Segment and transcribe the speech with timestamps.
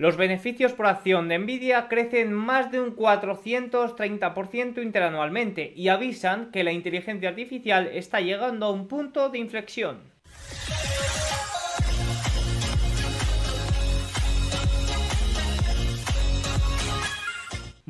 [0.00, 6.64] Los beneficios por acción de Nvidia crecen más de un 430% interanualmente y avisan que
[6.64, 9.98] la inteligencia artificial está llegando a un punto de inflexión.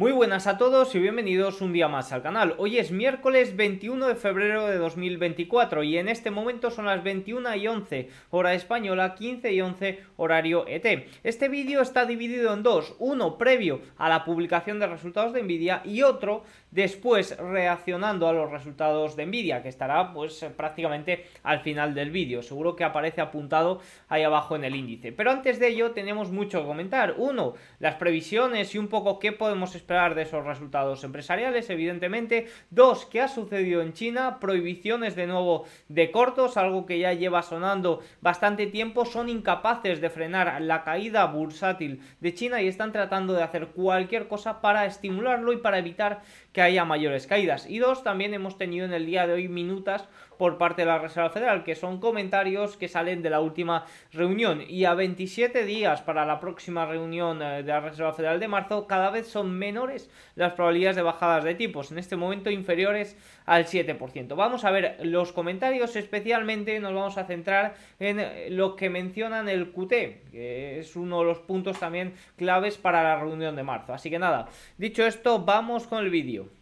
[0.01, 2.55] Muy buenas a todos y bienvenidos un día más al canal.
[2.57, 7.55] Hoy es miércoles 21 de febrero de 2024 y en este momento son las 21
[7.57, 11.07] y 11 hora española, 15 y 11 horario ET.
[11.23, 15.83] Este vídeo está dividido en dos, uno previo a la publicación de resultados de Nvidia
[15.85, 21.95] y otro después reaccionando a los resultados de Nvidia, que estará pues prácticamente al final
[21.95, 22.43] del vídeo.
[22.43, 25.13] Seguro que aparece apuntado ahí abajo en el índice.
[25.13, 27.15] Pero antes de ello tenemos mucho que comentar.
[27.19, 32.47] Uno, las previsiones y un poco qué podemos esperar de esos resultados empresariales, evidentemente.
[32.71, 37.43] Dos, qué ha sucedido en China, prohibiciones de nuevo de cortos, algo que ya lleva
[37.43, 39.05] sonando bastante tiempo.
[39.05, 44.29] Son incapaces de frenar la caída bursátil de China y están tratando de hacer cualquier
[44.29, 47.69] cosa para estimularlo y para evitar que haya mayores caídas.
[47.69, 50.09] Y dos, también hemos tenido en el día de hoy minutas
[50.41, 54.63] por parte de la Reserva Federal, que son comentarios que salen de la última reunión.
[54.67, 58.87] Y a 27 días para la próxima reunión eh, de la Reserva Federal de marzo,
[58.87, 63.67] cada vez son menores las probabilidades de bajadas de tipos, en este momento inferiores al
[63.67, 64.35] 7%.
[64.35, 69.47] Vamos a ver los comentarios, especialmente nos vamos a centrar en eh, lo que mencionan
[69.47, 69.91] el QT,
[70.31, 73.93] que es uno de los puntos también claves para la reunión de marzo.
[73.93, 76.60] Así que nada, dicho esto, vamos con el vídeo.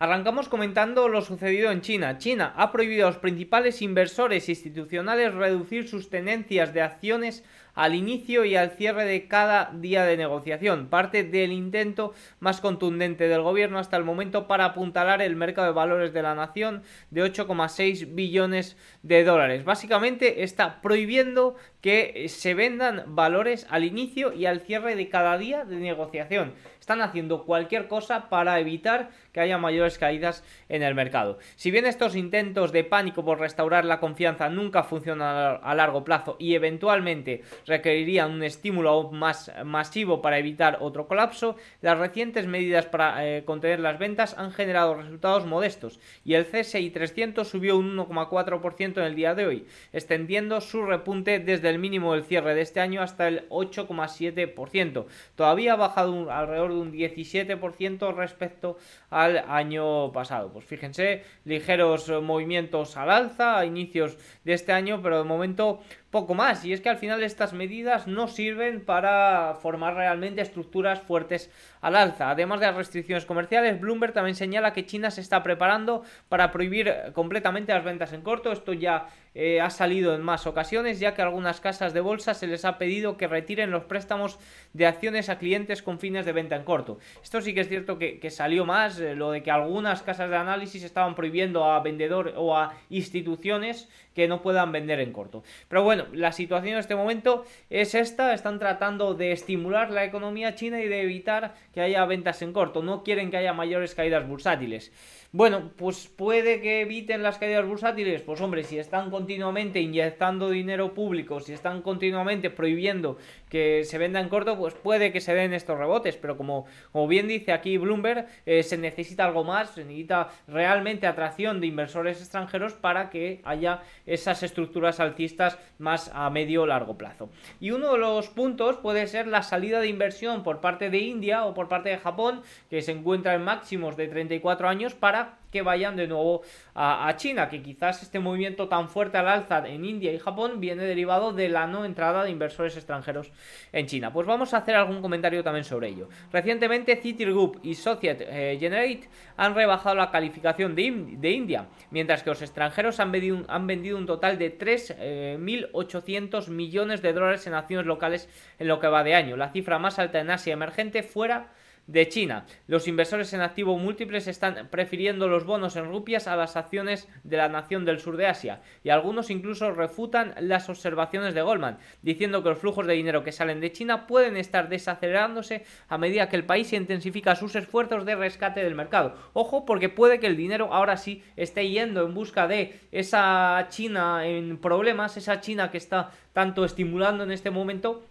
[0.00, 2.18] Arrancamos comentando lo sucedido en China.
[2.18, 8.44] China ha prohibido a los principales inversores institucionales reducir sus tenencias de acciones al inicio
[8.44, 13.78] y al cierre de cada día de negociación, parte del intento más contundente del gobierno
[13.78, 18.76] hasta el momento para apuntalar el mercado de valores de la nación de 8,6 billones
[19.02, 19.64] de dólares.
[19.64, 25.64] Básicamente está prohibiendo que se vendan valores al inicio y al cierre de cada día
[25.64, 26.54] de negociación.
[26.84, 31.38] Están haciendo cualquier cosa para evitar que haya mayores caídas en el mercado.
[31.56, 36.36] Si bien estos intentos de pánico por restaurar la confianza nunca funcionan a largo plazo
[36.38, 42.84] y eventualmente requerirían un estímulo aún más masivo para evitar otro colapso, las recientes medidas
[42.84, 47.96] para eh, contener las ventas han generado resultados modestos y el CSI 300 subió un
[47.96, 52.60] 1,4% en el día de hoy, extendiendo su repunte desde el mínimo del cierre de
[52.60, 55.06] este año hasta el 8,7%.
[55.34, 58.76] Todavía ha bajado alrededor un 17% respecto
[59.10, 60.52] al año pasado.
[60.52, 65.80] Pues fíjense, ligeros movimientos al alza a inicios de este año, pero de momento
[66.14, 66.64] poco más.
[66.64, 71.96] Y es que al final estas medidas no sirven para formar realmente estructuras fuertes al
[71.96, 72.30] alza.
[72.30, 76.94] Además de las restricciones comerciales, Bloomberg también señala que China se está preparando para prohibir
[77.14, 78.52] completamente las ventas en corto.
[78.52, 82.34] Esto ya eh, ha salido en más ocasiones, ya que a algunas casas de bolsa
[82.34, 84.38] se les ha pedido que retiren los préstamos
[84.72, 86.98] de acciones a clientes con fines de venta en corto.
[87.24, 90.36] Esto sí que es cierto que, salió más, eh, lo de que algunas casas de
[90.36, 95.42] análisis estaban prohibiendo a vendedores o a instituciones que no puedan vender en corto.
[95.68, 100.54] Pero bueno, la situación en este momento es esta, están tratando de estimular la economía
[100.54, 104.26] china y de evitar que haya ventas en corto, no quieren que haya mayores caídas
[104.26, 104.92] bursátiles.
[105.36, 108.22] Bueno, pues puede que eviten las caídas bursátiles.
[108.22, 113.18] Pues hombre, si están continuamente inyectando dinero público, si están continuamente prohibiendo
[113.48, 116.16] que se venda en corto, pues puede que se den estos rebotes.
[116.16, 121.08] Pero como, como bien dice aquí Bloomberg, eh, se necesita algo más, se necesita realmente
[121.08, 127.28] atracción de inversores extranjeros para que haya esas estructuras alcistas más a medio largo plazo.
[127.58, 131.44] Y uno de los puntos puede ser la salida de inversión por parte de India
[131.44, 135.23] o por parte de Japón, que se encuentra en máximos de 34 años para
[135.54, 136.42] que vayan de nuevo
[136.74, 140.82] a, China, que quizás este movimiento tan fuerte al alza en India y Japón viene
[140.82, 143.30] derivado de la no entrada de inversores extranjeros
[143.72, 144.12] en China.
[144.12, 146.08] Pues vamos a hacer algún comentario también sobre ello.
[146.32, 152.42] Recientemente Citigroup y Societe eh, Generate han rebajado la calificación de, India, mientras que los
[152.42, 158.66] extranjeros han vendido, un total de 3.800 eh, millones de dólares en acciones locales en
[158.66, 161.63] lo que va de año, la cifra más alta en Asia emergente fuera de
[162.08, 162.46] China.
[162.66, 167.36] Los inversores en activo múltiples están prefiriendo los bonos en rupias a las acciones de
[167.36, 172.42] la nación del sur de Asia y algunos incluso refutan las observaciones de Goldman, diciendo
[172.42, 176.36] que los flujos de dinero que salen de China pueden estar desacelerándose a medida que
[176.36, 179.14] el país intensifica sus esfuerzos de rescate del mercado.
[179.32, 184.26] Ojo porque puede que el dinero ahora sí esté yendo en busca de esa China
[184.26, 188.04] en problemas, esa China que está tanto estimulando en este momento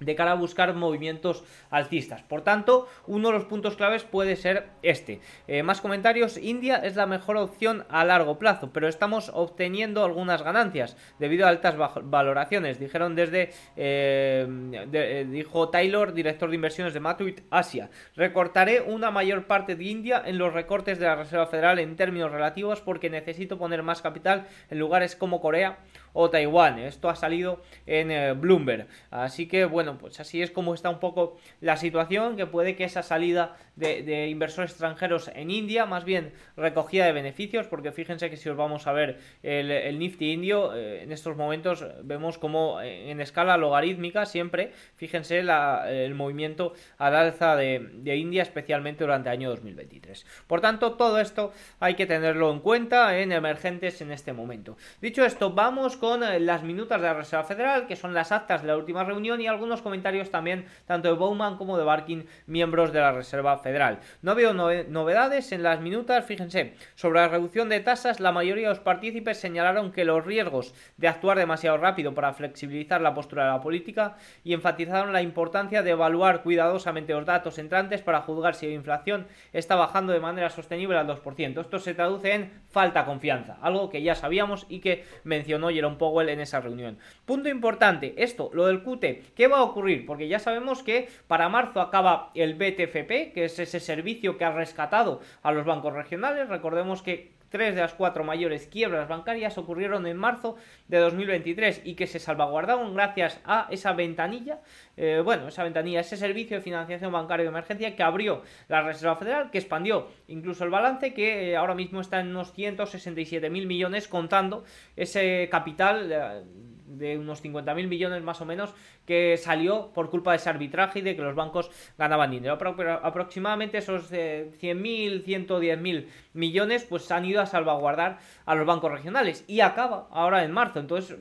[0.00, 2.22] de cara a buscar movimientos alcistas.
[2.22, 5.20] Por tanto, uno de los puntos claves puede ser este.
[5.46, 10.42] Eh, más comentarios, India es la mejor opción a largo plazo, pero estamos obteniendo algunas
[10.42, 14.46] ganancias debido a altas valoraciones, dijeron desde, eh,
[14.92, 17.90] eh, dijo Taylor, director de inversiones de Matuit Asia.
[18.16, 22.30] Recortaré una mayor parte de India en los recortes de la Reserva Federal en términos
[22.30, 25.78] relativos porque necesito poner más capital en lugares como Corea
[26.12, 26.78] o Taiwán.
[26.78, 28.86] Esto ha salido en eh, Bloomberg.
[29.10, 32.84] Así que bueno, pues así es como está un poco la situación, que puede que
[32.84, 38.36] esa salida de, inversores extranjeros en India, más bien recogida de beneficios, porque fíjense que
[38.36, 43.10] si os vamos a ver el, Nifty indio, eh, en estos momentos vemos como eh,
[43.10, 49.34] en escala logarítmica siempre, fíjense el movimiento al alza de, de India, especialmente durante el
[49.34, 50.26] año 2023.
[50.46, 54.76] Por tanto, todo esto hay que tenerlo en cuenta en emergentes en este momento.
[55.00, 58.62] Dicho esto, vamos con eh, las minutas de la Reserva Federal, que son las actas
[58.62, 62.92] de la última reunión y algunos comentarios también tanto de Bowman como de Barkin, miembros
[62.92, 64.00] de la Reserva Federal.
[64.22, 68.74] No veo novedades en las minutas, fíjense, sobre la reducción de tasas, la mayoría de
[68.74, 73.50] los partícipes señalaron que los riesgos de actuar demasiado rápido para flexibilizar la postura de
[73.50, 78.66] la política y enfatizaron la importancia de evaluar cuidadosamente los datos entrantes para juzgar si
[78.66, 81.60] la inflación está bajando de manera sostenible al 2%.
[81.60, 86.28] Esto se traduce en falta confianza, algo que ya sabíamos y que mencionó Jerome Powell
[86.28, 86.98] en esa reunión.
[87.24, 90.06] Punto importante, esto, lo del QT, ¿qué va a ocurrir?
[90.06, 94.52] Porque ya sabemos que para marzo acaba el BTFP, que es ese servicio que ha
[94.52, 96.48] rescatado a los bancos regionales.
[96.48, 100.56] Recordemos que tres de las cuatro mayores quiebras bancarias ocurrieron en marzo
[100.88, 104.60] de 2023 y que se salvaguardaron gracias a esa ventanilla,
[104.96, 109.16] eh, bueno, esa ventanilla, ese servicio de financiación bancaria de emergencia que abrió la Reserva
[109.16, 113.66] Federal, que expandió incluso el balance, que eh, ahora mismo está en unos 167 mil
[113.66, 114.64] millones, contando
[114.96, 116.10] ese capital.
[116.12, 116.42] Eh,
[116.90, 118.74] de unos 50.000 millones más o menos
[119.06, 122.58] que salió por culpa de ese arbitraje y de que los bancos ganaban dinero.
[122.58, 129.44] Pero aproximadamente esos 100.000, 110.000 millones pues han ido a salvaguardar a los bancos regionales
[129.48, 130.78] y acaba ahora en marzo.
[130.78, 131.18] Entonces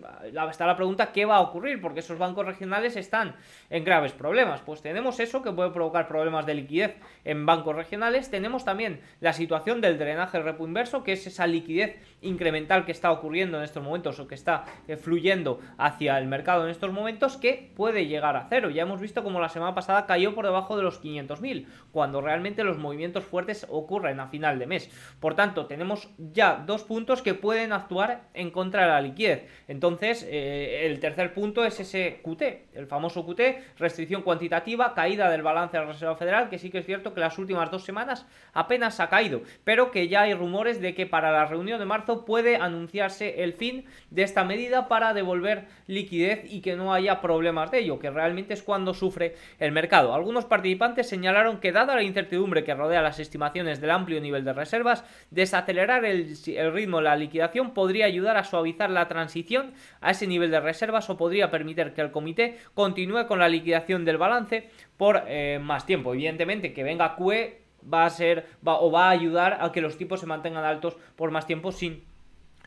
[0.51, 3.35] está la pregunta qué va a ocurrir porque esos bancos regionales están
[3.69, 4.61] en graves problemas.
[4.61, 6.95] Pues tenemos eso que puede provocar problemas de liquidez
[7.25, 8.29] en bancos regionales.
[8.29, 13.11] Tenemos también la situación del drenaje repo inverso que es esa liquidez incremental que está
[13.11, 17.37] ocurriendo en estos momentos o que está eh, fluyendo hacia el mercado en estos momentos
[17.37, 18.69] que puede llegar a cero.
[18.69, 22.65] Ya hemos visto como la semana pasada cayó por debajo de los 500.000 cuando realmente
[22.65, 24.91] los movimientos fuertes ocurren a final de mes.
[25.21, 29.47] Por tanto, tenemos ya dos puntos que pueden actuar en contra de la liquidez.
[29.69, 32.41] Entonces, eh, el tercer punto es ese QT,
[32.73, 33.39] el famoso QT,
[33.77, 37.21] restricción cuantitativa, caída del balance de la Reserva Federal, que sí que es cierto que
[37.21, 41.31] las últimas dos semanas apenas ha caído, pero que ya hay rumores de que para
[41.31, 46.59] la reunión de marzo puede anunciarse el fin de esta medida para devolver liquidez y
[46.59, 50.13] que no haya problemas que realmente es cuando sufre el mercado.
[50.13, 54.53] Algunos participantes señalaron que dada la incertidumbre que rodea las estimaciones del amplio nivel de
[54.53, 56.35] reservas, desacelerar el,
[56.73, 61.09] ritmo de la liquidación podría ayudar a suavizar la transición a ese nivel de reservas
[61.09, 65.85] o podría permitir que el comité continúe con la liquidación del balance por eh, más
[65.85, 66.13] tiempo.
[66.13, 69.97] Evidentemente que venga QE va a ser va, o va a ayudar a que los
[69.97, 72.03] tipos se mantengan altos por más tiempo sin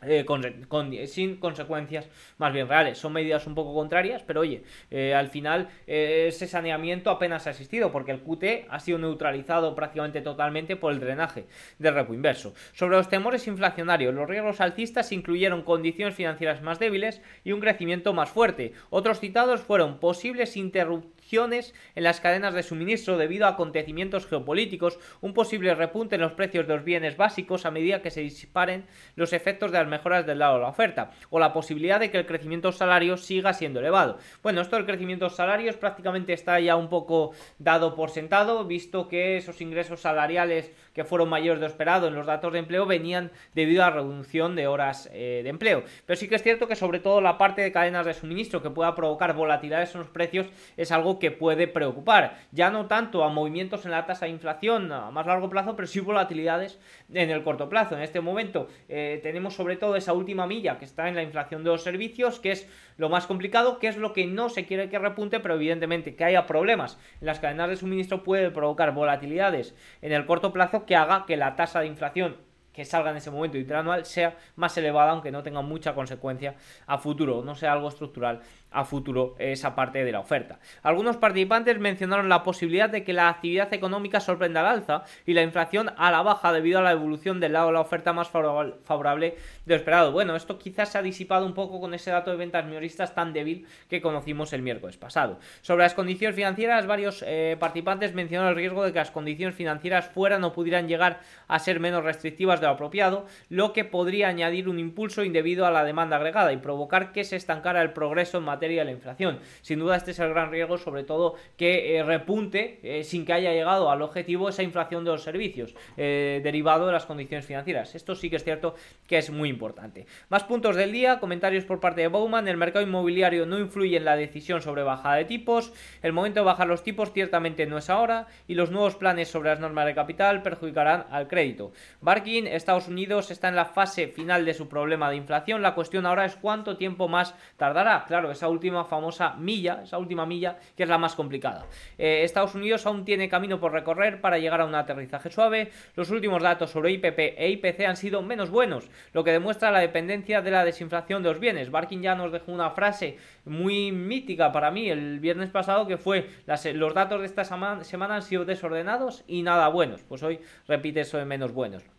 [0.05, 2.97] eh, sin consecuencias más bien reales.
[2.97, 7.51] Son medidas un poco contrarias, pero oye, eh, al final eh, ese saneamiento apenas ha
[7.51, 11.45] existido porque el QT ha sido neutralizado prácticamente totalmente por el drenaje
[11.79, 12.53] del repo inverso.
[12.73, 18.13] Sobre los temores inflacionarios, los riesgos alcistas incluyeron condiciones financieras más débiles y un crecimiento
[18.13, 18.73] más fuerte.
[18.89, 25.33] Otros citados fueron posibles interrupciones en las cadenas de suministro debido a acontecimientos geopolíticos, un
[25.33, 28.85] posible repunte en los precios de los bienes básicos a medida que se disparen
[29.15, 32.19] los efectos de las mejoras del lado de la oferta, o la posibilidad de que
[32.19, 34.19] el crecimiento salario siga siendo elevado.
[34.43, 39.37] Bueno, esto del crecimiento salarios prácticamente está ya un poco dado por sentado, visto que
[39.37, 43.83] esos ingresos salariales que fueron mayores de esperado en los datos de empleo venían debido
[43.83, 45.83] a reducción de horas eh, de empleo.
[46.05, 48.69] Pero sí que es cierto que sobre todo la parte de cadenas de suministro que
[48.69, 50.47] pueda provocar volatilidades en los precios
[50.77, 52.37] es algo que puede preocupar.
[52.51, 55.87] Ya no tanto a movimientos en la tasa de inflación a más largo plazo, pero
[55.87, 56.79] sí volatilidades
[57.13, 57.95] en el corto plazo.
[57.95, 61.63] En este momento eh, tenemos sobre todo esa última milla que está en la inflación
[61.63, 64.89] de los servicios, que es lo más complicado, que es lo que no se quiere
[64.89, 69.75] que repunte, pero evidentemente que haya problemas en las cadenas de suministro puede provocar volatilidades
[70.01, 72.37] en el corto plazo que haga que la tasa de inflación
[72.73, 76.55] que salga en ese momento interanual sea más elevada, aunque no tenga mucha consecuencia
[76.87, 78.41] a futuro, no sea algo estructural
[78.73, 80.59] a futuro esa parte de la oferta.
[80.81, 85.43] Algunos participantes mencionaron la posibilidad de que la actividad económica sorprenda al alza y la
[85.43, 89.35] inflación a la baja debido a la evolución del lado de la oferta más favorable
[89.65, 90.11] de lo esperado.
[90.11, 93.33] Bueno, esto quizás se ha disipado un poco con ese dato de ventas minoristas tan
[93.33, 95.39] débil que conocimos el miércoles pasado.
[95.61, 100.07] Sobre las condiciones financieras, varios eh, participantes mencionaron el riesgo de que las condiciones financieras
[100.07, 104.69] fueran o pudieran llegar a ser menos restrictivas de lo apropiado, lo que podría añadir
[104.69, 108.43] un impulso indebido a la demanda agregada y provocar que se estancara el progreso en
[108.45, 109.39] materia de la inflación.
[109.61, 113.33] Sin duda este es el gran riesgo, sobre todo que eh, repunte eh, sin que
[113.33, 117.95] haya llegado al objetivo esa inflación de los servicios eh, derivado de las condiciones financieras.
[117.95, 118.75] Esto sí que es cierto
[119.07, 120.05] que es muy importante.
[120.29, 124.05] Más puntos del día, comentarios por parte de Bowman, el mercado inmobiliario no influye en
[124.05, 127.89] la decisión sobre bajada de tipos, el momento de bajar los tipos ciertamente no es
[127.89, 131.73] ahora y los nuevos planes sobre las normas de capital perjudicarán al crédito.
[132.01, 136.05] Barkin, Estados Unidos está en la fase final de su problema de inflación, la cuestión
[136.05, 138.05] ahora es cuánto tiempo más tardará.
[138.05, 141.65] Claro, esa última famosa milla, esa última milla que es la más complicada.
[141.97, 145.71] Eh, Estados Unidos aún tiene camino por recorrer para llegar a un aterrizaje suave.
[145.95, 149.79] Los últimos datos sobre IPP e IPC han sido menos buenos, lo que demuestra la
[149.79, 151.71] dependencia de la desinflación de los bienes.
[151.71, 156.29] Barkin ya nos dejó una frase muy mítica para mí el viernes pasado que fue
[156.73, 160.01] los datos de esta semana han sido desordenados y nada buenos.
[160.03, 161.92] Pues hoy repite eso de menos buenos.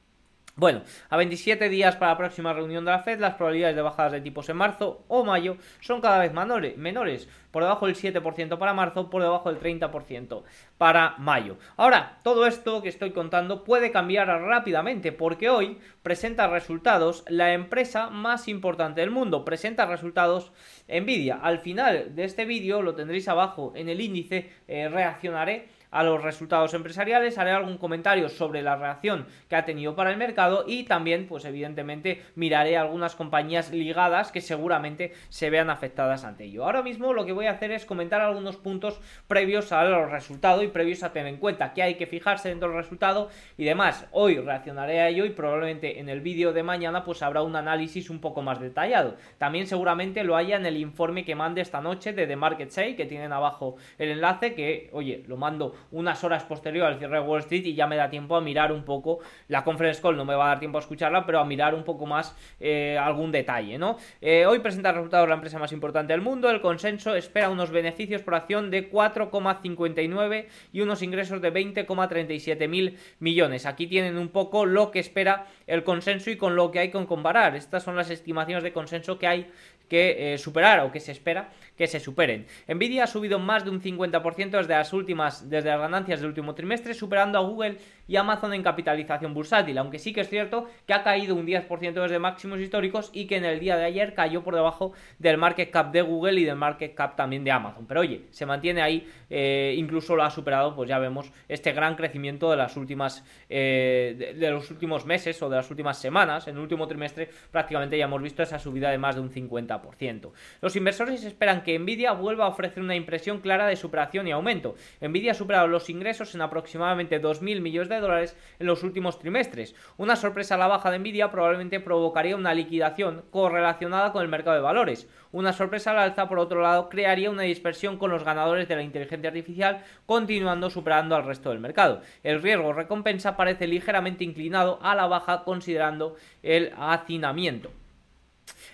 [0.57, 4.13] Bueno, a 27 días para la próxima reunión de la Fed, las probabilidades de bajadas
[4.13, 8.73] de tipos en marzo o mayo son cada vez menores, por debajo del 7% para
[8.73, 10.45] marzo, por debajo del 30%
[10.79, 11.57] para mayo.
[11.77, 18.09] Ahora, todo esto que estoy contando puede cambiar rápidamente, porque hoy presenta resultados la empresa
[18.11, 20.53] más importante del mundo, presenta resultados
[20.87, 21.41] Nvidia.
[21.43, 26.23] Al final de este vídeo, lo tendréis abajo en el índice, eh, reaccionaré a los
[26.23, 30.83] resultados empresariales, haré algún comentario sobre la reacción que ha tenido para el mercado y
[30.85, 36.65] también, pues evidentemente, miraré algunas compañías ligadas que seguramente se vean afectadas ante ello.
[36.65, 40.65] Ahora mismo lo que voy a hacer es comentar algunos puntos previos a los resultados
[40.65, 44.09] y previos a tener en cuenta que hay que fijarse dentro del resultado y demás.
[44.11, 48.11] Hoy reaccionaré a ello y probablemente en el vídeo de mañana pues habrá un análisis
[48.11, 49.17] un poco más detallado.
[49.39, 52.97] También seguramente lo haya en el informe que mande esta noche de The Market Say,
[52.97, 57.27] que tienen abajo el enlace, que oye, lo mando unas horas posterior al cierre de
[57.27, 60.25] Wall Street y ya me da tiempo a mirar un poco la conference call, no
[60.25, 63.33] me va a dar tiempo a escucharla, pero a mirar un poco más eh, algún
[63.33, 63.97] detalle, ¿no?
[64.21, 68.23] Eh, hoy presenta resultados la empresa más importante del mundo, el consenso espera unos beneficios
[68.23, 73.67] por acción de 4,59 y unos ingresos de 20,37 mil millones.
[73.67, 77.05] Aquí tienen un poco lo que espera el consenso y con lo que hay que
[77.07, 77.57] comparar.
[77.57, 79.51] Estas son las estimaciones de consenso que hay
[79.89, 82.47] que eh, superar o que se espera que se superen.
[82.69, 86.55] Nvidia ha subido más de un 50% desde las últimas, desde las ganancias del último
[86.55, 90.95] trimestre, superando a Google y Amazon en capitalización bursátil, aunque sí que es cierto que
[90.95, 94.43] ha caído un 10% desde máximos históricos y que en el día de ayer cayó
[94.43, 97.87] por debajo del market cap de Google y del market cap también de Amazon.
[97.87, 101.97] Pero oye, se mantiene ahí, eh, incluso lo ha superado, pues ya vemos este gran
[101.97, 106.47] crecimiento de las últimas eh, de, los últimos meses o de las últimas semanas.
[106.47, 110.31] En el último trimestre prácticamente ya hemos visto esa subida de más de un 50%.
[110.61, 114.77] Los inversores esperan que Nvidia vuelva a ofrecer una impresión clara de superación y aumento.
[115.01, 119.75] Nvidia ha superado los ingresos en aproximadamente 2.000 millones de dólares en los últimos trimestres.
[119.97, 124.57] Una sorpresa a la baja de Nvidia probablemente provocaría una liquidación correlacionada con el mercado
[124.57, 125.09] de valores.
[125.33, 128.83] Una sorpresa al alza, por otro lado, crearía una dispersión con los ganadores de la
[128.83, 132.03] inteligencia artificial, continuando superando al resto del mercado.
[132.23, 137.71] El riesgo recompensa parece ligeramente inclinado a la baja considerando el hacinamiento.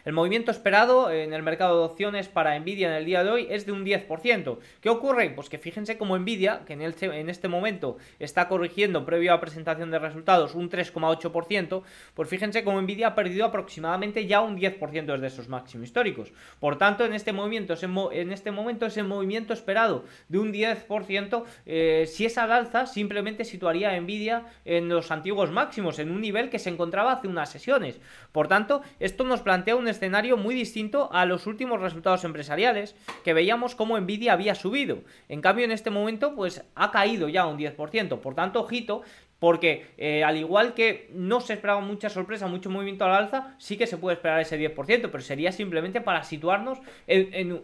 [0.04, 3.46] El movimiento esperado en el mercado de opciones para Nvidia en el día de hoy
[3.50, 4.58] es de un 10%.
[4.80, 5.30] ¿Qué ocurre?
[5.30, 9.98] Pues que fíjense como Nvidia, que en, este momento está corrigiendo previo a presentación de
[9.98, 11.82] resultados un 3,8%,
[12.14, 16.32] pues fíjense como Nvidia ha perdido aproximadamente ya un 10% desde esos máximos históricos.
[16.60, 17.74] Por tanto, en este, movimiento,
[18.12, 23.44] en este momento ese movimiento esperado de un 10%, eh, si es al alza, simplemente
[23.44, 27.50] situaría a Nvidia en los antiguos máximos, en un nivel que se encontraba hace unas
[27.50, 28.00] sesiones.
[28.32, 29.88] Por tanto, esto nos plantea un
[30.36, 35.02] muy distinto a los últimos resultados empresariales que veíamos como Nvidia había subido.
[35.28, 38.20] En cambio, en este momento, pues ha caído ya un 10%.
[38.20, 39.02] Por tanto, ojito,
[39.40, 43.76] porque eh, al igual que no se esperaba mucha sorpresa, mucho movimiento al alza, sí
[43.76, 47.60] que se puede esperar ese 10%, pero sería simplemente para situarnos en,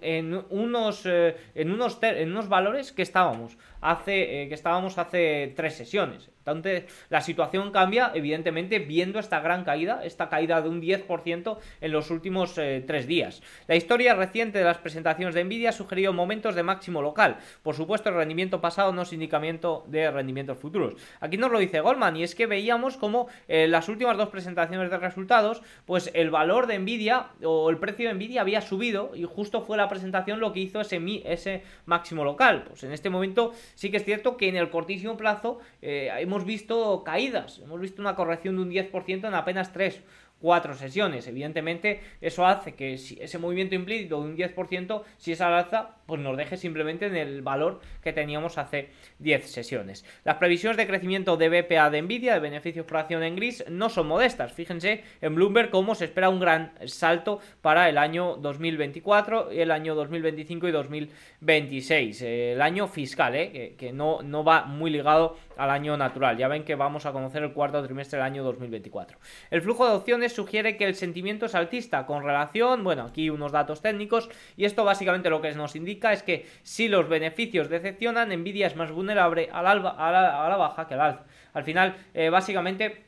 [0.51, 5.75] unos, eh, en, unos, en unos valores que estábamos hace, eh, que estábamos hace tres
[5.75, 6.31] sesiones.
[6.47, 11.93] Entonces, la situación cambia, evidentemente, viendo esta gran caída, esta caída de un 10% en
[11.93, 13.43] los últimos eh, tres días.
[13.67, 17.39] La historia reciente de las presentaciones de Nvidia ha sugerido momentos de máximo local.
[17.63, 20.95] Por supuesto, el rendimiento pasado no es indicamiento de rendimientos futuros.
[21.21, 24.91] Aquí nos lo dice Goldman, y es que veíamos como en las últimas dos presentaciones
[24.91, 29.25] de resultados, pues el valor de Nvidia o el precio de Nvidia había subido y
[29.25, 32.65] justo fue la presentación lo que hizo ese, ese máximo local.
[32.69, 36.36] Pues en este momento sí que es cierto que en el cortísimo plazo eh, hemos
[36.45, 40.03] visto caídas, hemos visto una corrección de un 10% en apenas 3
[40.41, 41.27] cuatro sesiones.
[41.27, 45.97] Evidentemente, eso hace que si ese movimiento implícito de un 10%, si es al alza,
[46.07, 50.05] pues nos deje simplemente en el valor que teníamos hace 10 sesiones.
[50.25, 53.89] Las previsiones de crecimiento de BPA de Nvidia, de beneficios por acción en gris, no
[53.89, 54.53] son modestas.
[54.53, 59.95] Fíjense en Bloomberg cómo se espera un gran salto para el año 2024, el año
[59.95, 62.23] 2025 y 2026.
[62.23, 63.75] El año fiscal, ¿eh?
[63.77, 66.37] que, no, no va muy ligado al año natural.
[66.37, 69.19] Ya ven que vamos a conocer el cuarto trimestre del año 2024.
[69.51, 73.53] El flujo de opciones sugiere que el sentimiento es altista con relación, bueno, aquí unos
[73.53, 78.29] datos técnicos, y esto básicamente lo que nos indica es que si los beneficios decepcionan,
[78.29, 81.25] Nvidia es más vulnerable a la, a la, baja que al alza.
[81.53, 83.06] Al final, eh, básicamente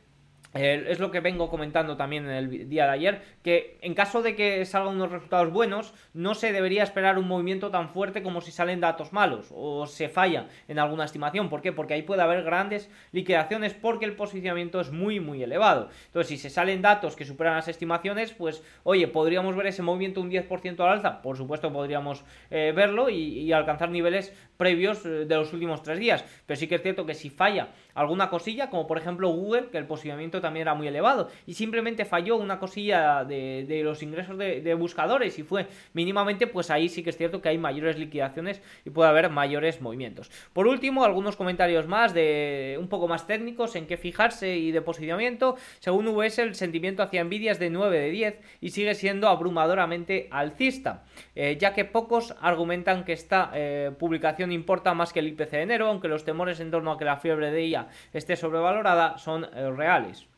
[0.55, 4.35] es lo que vengo comentando también en el día de ayer, que en caso de
[4.35, 8.50] que salgan unos resultados buenos, no se debería esperar un movimiento tan fuerte como si
[8.50, 11.49] salen datos malos o se falla en alguna estimación.
[11.49, 11.73] ¿Por qué?
[11.73, 15.90] Porque ahí puede haber grandes liquidaciones porque el posicionamiento es muy, muy elevado.
[16.07, 20.21] Entonces, si se salen datos que superan las estimaciones, pues, oye, ¿podríamos ver ese movimiento
[20.21, 21.23] un 10% al alza?
[21.23, 26.25] Por supuesto, podríamos eh, verlo y, alcanzar niveles previos eh, de los últimos tres días.
[26.47, 29.78] Pero sí que es cierto que si falla alguna cosilla, como por ejemplo Google, que
[29.78, 34.75] el posicionamiento también era muy elevado, y simplemente falló una cosilla de, los ingresos de,
[34.75, 38.90] buscadores y fue mínimamente, pues ahí sí que es cierto que hay mayores liquidaciones y
[38.90, 40.31] puede haber mayores movimientos.
[40.52, 44.81] Por último, algunos comentarios más de un poco más técnicos en qué fijarse y de
[44.81, 45.57] posicionamiento.
[45.81, 50.28] Según VS, el sentimiento hacia Nvidia es de 9 de 10 y sigue siendo abrumadoramente
[50.31, 51.02] alcista,
[51.35, 55.62] eh, ya que pocos argumentan que esta eh, publicación importa más que el IPC de
[55.62, 59.45] enero, aunque los temores en torno a que la fiebre de ella esté sobrevalorada son
[59.45, 60.28] eh, reales.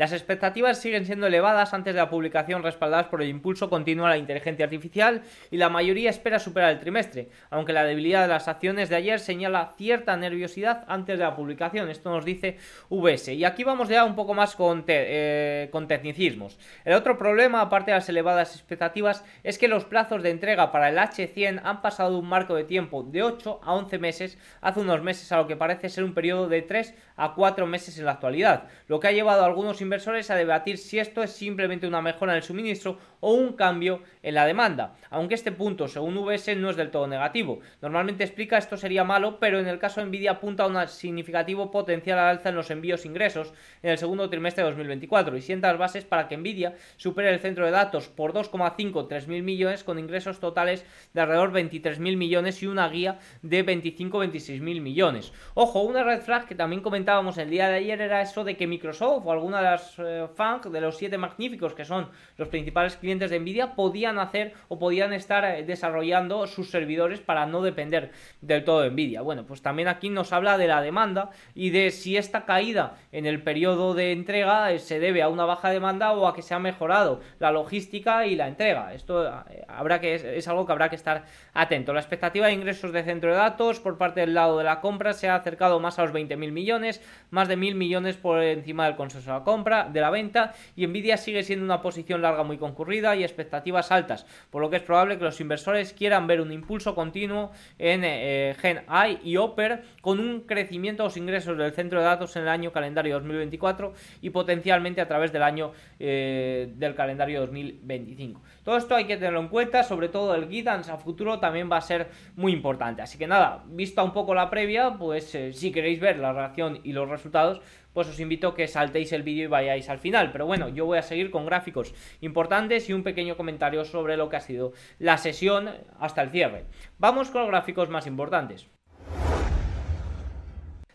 [0.00, 4.08] Las expectativas siguen siendo elevadas antes de la publicación respaldadas por el impulso continuo a
[4.08, 8.48] la inteligencia artificial y la mayoría espera superar el trimestre, aunque la debilidad de las
[8.48, 11.90] acciones de ayer señala cierta nerviosidad antes de la publicación.
[11.90, 12.56] Esto nos dice
[12.88, 13.34] VS.
[13.34, 16.58] Y aquí vamos ya un poco más con, eh, con tecnicismos.
[16.86, 20.88] El otro problema, aparte de las elevadas expectativas, es que los plazos de entrega para
[20.88, 25.02] el H100 han pasado un marco de tiempo de 8 a 11 meses hace unos
[25.02, 28.12] meses a lo que parece ser un periodo de 3 a 4 meses en la
[28.12, 32.00] actualidad, lo que ha llevado a algunos inversores a debatir si esto es simplemente una
[32.00, 36.56] mejora en el suministro o un cambio en la demanda, aunque este punto, según VS,
[36.56, 37.60] no es del todo negativo.
[37.82, 41.70] Normalmente explica esto sería malo, pero en el caso de Nvidia apunta a un significativo
[41.70, 45.68] potencial al alza en los envíos ingresos en el segundo trimestre de 2024 y sienta
[45.68, 49.98] las bases para que Nvidia supere el centro de datos por 2,5 mil millones con
[49.98, 55.32] ingresos totales de alrededor 23.000 millones y una guía de 25-26 mil millones.
[55.54, 59.26] Ojo, una red flag que también el día de ayer era eso de que Microsoft
[59.26, 60.28] o alguna de las eh,
[60.70, 65.12] de los siete magníficos que son los principales clientes de Nvidia podían hacer o podían
[65.12, 69.22] estar eh, desarrollando sus servidores para no depender del todo de Nvidia.
[69.22, 73.26] Bueno, pues también aquí nos habla de la demanda y de si esta caída en
[73.26, 76.54] el periodo de entrega eh, se debe a una baja demanda o a que se
[76.54, 78.94] ha mejorado la logística y la entrega.
[78.94, 79.28] Esto
[79.66, 81.92] habrá que es, algo que habrá que estar atento.
[81.92, 85.12] La expectativa de ingresos de centro de datos por parte del lado de la compra
[85.12, 86.99] se ha acercado más a los 20.000 millones,
[87.30, 90.86] más de 1.000 millones por encima del consenso de la compra de la venta y
[90.86, 94.82] Nvidia sigue siendo una posición larga muy concurrida y expectativas altas, por lo que es
[94.82, 99.82] probable que los inversores quieran ver un impulso continuo en eh, Gen I y Oper
[100.00, 103.92] con un crecimiento de los ingresos del centro de datos en el año calendario 2024
[104.22, 108.40] y potencialmente a través del año eh, del calendario 2025.
[108.64, 111.78] Todo esto hay que tenerlo en cuenta, sobre todo el guidance a futuro también va
[111.78, 113.02] a ser muy importante.
[113.02, 116.79] Así que nada, vista un poco la previa, pues eh, si queréis ver la reacción
[116.84, 117.60] y los resultados,
[117.92, 120.32] pues os invito a que saltéis el vídeo y vayáis al final.
[120.32, 124.28] Pero bueno, yo voy a seguir con gráficos importantes y un pequeño comentario sobre lo
[124.28, 126.64] que ha sido la sesión hasta el cierre.
[126.98, 128.68] Vamos con los gráficos más importantes.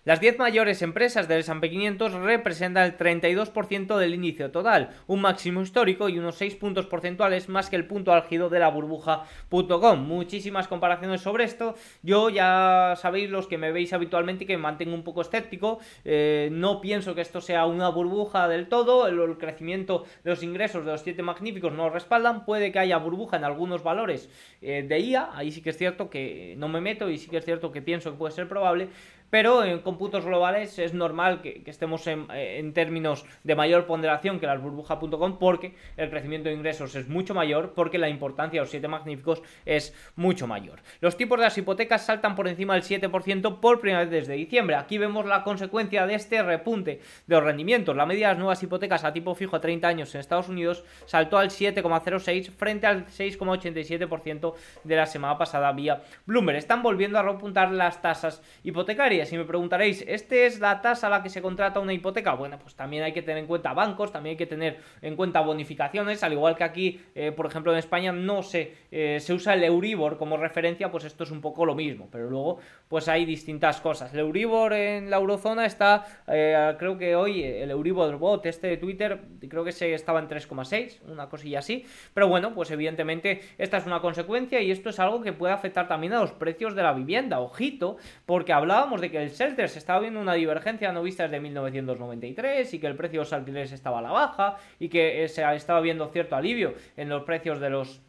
[0.06, 5.63] Las 10 mayores empresas del S&P 500 representan el 32% del índice total, un máximo
[5.63, 10.08] histórico y unos 6 puntos porcentuales más que el punto álgido de la burbuja.com.
[10.08, 11.74] Muchísimas comparaciones sobre esto.
[12.04, 15.80] Yo ya sabéis los que me veis habitualmente que me mantengo un poco escéptico.
[16.04, 19.08] Eh, no pienso que esto sea una burbuja del todo.
[19.08, 22.46] El, crecimiento de los ingresos de los 7 magníficos no lo respaldan.
[22.46, 24.30] Puede que haya burbuja en algunos valores
[24.62, 25.32] eh, de IA.
[25.34, 27.82] Ahí sí que es cierto que no me meto y sí que es cierto que
[27.82, 28.89] pienso que puede ser probable
[29.36, 34.62] pero en cómputos globales es normal que, estemos en, términos de mayor ponderación que las
[34.62, 38.88] burbuja.com porque el crecimiento de ingresos es mucho mayor, porque la importancia de los siete
[38.88, 40.80] magníficos es mucho mayor.
[41.02, 44.78] Los tipos de las hipotecas saltan por encima del 7% por primera vez desde diciembre.
[44.78, 47.93] Aquí vemos la consecuencia de este repunte de los rendimientos.
[47.93, 50.86] La media de las nuevas hipotecas a tipo fijo a 30 años en Estados Unidos
[51.08, 54.54] saltó al 7,06 frente al 6,87%
[54.86, 56.58] de la semana pasada vía Bloomberg.
[56.58, 59.25] Están volviendo a repuntar las tasas hipotecarias.
[59.32, 62.34] Y me preguntaréis, ¿esta es la tasa a la que se contrata una hipoteca?
[62.34, 65.42] Bueno, pues también hay que tener en cuenta bancos, también hay que tener en cuenta
[65.42, 69.54] bonificaciones, al igual que aquí, eh, por ejemplo, en España no se, eh, se usa
[69.54, 73.26] el Euribor como referencia, pues esto es un poco lo mismo, pero luego pues hay
[73.26, 74.14] distintas cosas.
[74.14, 78.78] El Euribor en la eurozona está, eh, creo que hoy el Euribor bot este de
[78.78, 83.78] Twitter, creo que se estaba en 3,6, una cosilla así, pero bueno, pues evidentemente esta
[83.78, 86.84] es una consecuencia y esto es algo que puede afectar también a los precios de
[86.84, 91.04] la vivienda, ojito, porque hablábamos de que el shelter se estaba viendo una divergencia no
[91.04, 94.89] vista desde 1993 y que el precio de los alquileres estaba a la baja y
[94.89, 98.02] que eh, se estaba viendo cierto alivio en los precios de los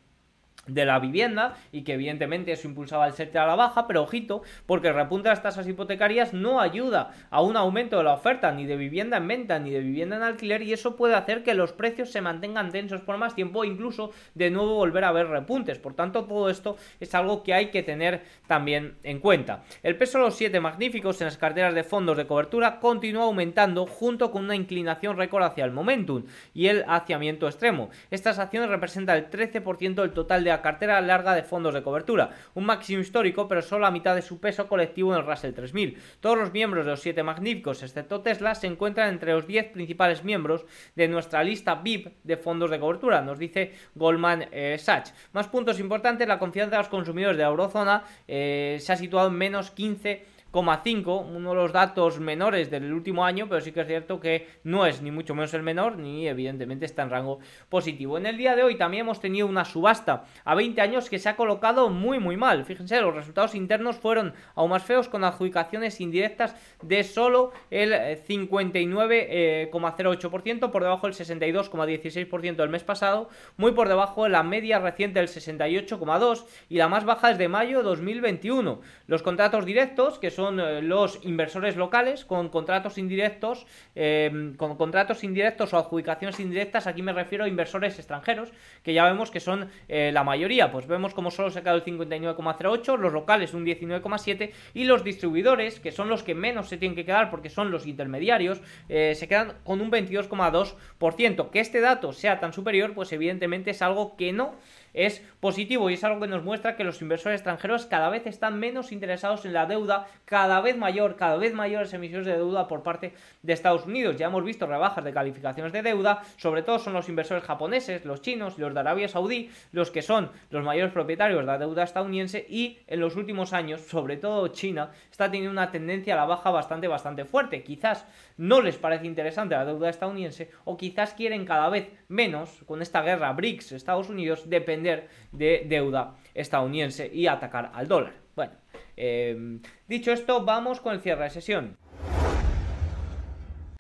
[0.67, 4.43] de la vivienda y que evidentemente eso impulsaba el sector a la baja, pero ojito,
[4.67, 8.53] porque el repunte de las tasas hipotecarias no ayuda a un aumento de la oferta
[8.53, 11.55] ni de vivienda en venta ni de vivienda en alquiler y eso puede hacer que
[11.55, 15.29] los precios se mantengan tensos por más tiempo e incluso de nuevo volver a ver
[15.29, 15.79] repuntes.
[15.79, 19.65] Por tanto, todo esto es algo que hay que tener también en cuenta.
[19.83, 23.87] El peso de los siete magníficos en las carteras de fondos de cobertura continúa aumentando
[23.87, 26.25] junto con una inclinación récord hacia el momentum
[26.55, 27.91] y el haciamiento extremo.
[28.11, 32.65] Estas acciones representan el 13% del total de cartera larga de fondos de cobertura, un
[32.65, 35.99] máximo histórico, pero solo la mitad de su peso colectivo en el Russell 3000.
[36.21, 40.25] Todos los miembros de los 7 magníficos, excepto Tesla, se encuentran entre los 10 principales
[40.25, 40.65] miembros
[40.95, 45.15] de nuestra lista VIP de fondos de cobertura, nos dice Goldman eh, Sachs.
[45.33, 49.29] Más puntos importantes, la confianza de los consumidores de la eurozona eh, se ha situado
[49.29, 53.87] en menos 15 uno de los datos menores del último año, pero sí que es
[53.87, 58.17] cierto que no es ni mucho menos el menor, ni evidentemente está en rango positivo.
[58.17, 61.29] En el día de hoy también hemos tenido una subasta a 20 años que se
[61.29, 62.65] ha colocado muy muy mal.
[62.65, 70.71] Fíjense, los resultados internos fueron aún más feos con adjudicaciones indirectas de solo el 59,08%
[70.71, 75.29] por debajo del 62,16% del mes pasado, muy por debajo de la media reciente del
[75.29, 78.81] 68,2% y la más baja es de mayo de 2021.
[79.07, 85.25] Los contratos directos, que son eh, los inversores locales con contratos indirectos, eh, con contratos
[85.25, 89.69] indirectos o adjudicaciones indirectas, aquí me refiero a inversores extranjeros, que ya vemos que son
[89.89, 93.65] eh, la mayoría, pues vemos como solo se ha quedado el 59,08, los locales un
[93.65, 97.71] 19,7 y los distribuidores, que son los que menos se tienen que quedar porque son
[97.71, 101.51] los intermediarios, se quedan con un 22,2%.
[101.51, 104.55] Que este dato sea tan superior, pues evidentemente es algo que no
[104.97, 108.59] es positivo y es algo que nos muestra que los inversores extranjeros cada vez están
[108.59, 112.83] menos interesados en la deuda, cada vez mayor, cada vez mayores emisiones de deuda por
[112.83, 114.17] parte de Estados Unidos.
[114.17, 118.23] Ya hemos visto rebajas de calificaciones de deuda, sobre todo son los inversores japoneses, los
[118.23, 122.47] chinos, los de Arabia Saudí, los que son los mayores propietarios de la deuda estadounidense
[122.49, 126.51] y en los últimos años, sobre todo China, está teniendo una tendencia a la baja
[126.51, 127.63] bastante, bastante fuerte.
[127.63, 128.07] Quizás
[128.39, 133.03] no les parece interesante la deuda estadounidense o quizás quieren cada vez menos, con esta
[133.03, 134.86] guerra BRICS, Estados Unidos, depender
[135.33, 138.15] de deuda estadounidense y atacar al dólar.
[138.35, 138.53] Bueno,
[138.97, 141.77] eh, dicho esto, vamos con el cierre de sesión.